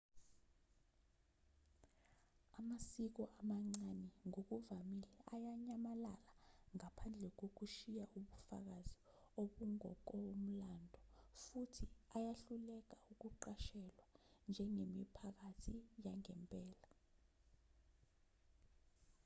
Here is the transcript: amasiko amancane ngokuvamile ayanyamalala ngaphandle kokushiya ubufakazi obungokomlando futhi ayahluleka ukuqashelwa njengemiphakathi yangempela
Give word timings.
amasiko 2.59 3.23
amancane 3.39 4.07
ngokuvamile 4.27 5.09
ayanyamalala 5.33 6.13
ngaphandle 6.75 7.27
kokushiya 7.39 8.03
ubufakazi 8.17 8.95
obungokomlando 9.41 10.99
futhi 11.43 11.85
ayahluleka 12.17 12.95
ukuqashelwa 13.11 14.05
njengemiphakathi 14.49 15.73
yangempela 16.05 16.89